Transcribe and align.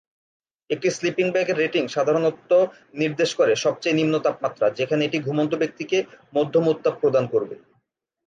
একটি 0.69 0.87
sleeping 0.89 1.27
bag 1.31 1.47
এর 1.49 1.57
rating 1.57 1.83
সাধারণত 1.87 2.51
নির্দেশ 2.93 3.29
করে 3.35 3.53
সবচেয়ে 3.55 3.97
নিম্ন 3.99 4.15
তাপমাত্রা 4.19 4.67
যেখানে 4.79 5.01
এটি 5.05 5.17
ঘুমন্ত 5.19 5.53
ব্যক্তিকে 5.55 5.97
মধ্যম 6.33 6.65
উত্তাপ 6.67 6.95
প্রদান 7.01 7.25
করবে। 7.27 7.55